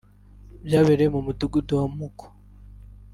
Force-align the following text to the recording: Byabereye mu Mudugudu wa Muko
Byabereye 0.65 1.09
mu 1.15 1.19
Mudugudu 1.25 1.71
wa 1.79 1.85
Muko 1.95 2.25